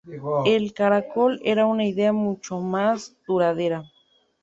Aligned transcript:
El 0.47 0.73
caracol 0.73 1.39
era 1.43 1.67
una 1.67 1.85
idea 1.85 2.11
mucho 2.11 2.59
más 2.59 3.15
duradera. 3.27 3.83